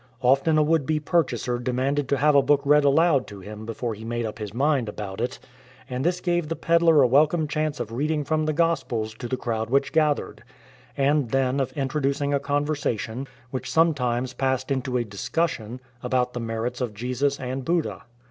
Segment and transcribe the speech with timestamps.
[0.23, 3.93] Often a would be purchaser demanded to have a book read aloud to him before
[3.93, 5.37] he made up his mind about it,
[5.87, 9.37] and this gave the pedlar a welcome chance of reading from the Gospels to the
[9.37, 10.43] crowd which gathered,
[10.97, 16.81] and then of introducing a conversation, which sometimes passed into a discussion, about the merits
[16.81, 18.01] of Jesus and Buddha.